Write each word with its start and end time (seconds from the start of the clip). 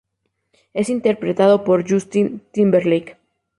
Es 0.73 0.89
interpretado 0.89 1.63
por 1.63 1.87
Justin 1.87 2.41
Timberlake. 2.53 3.17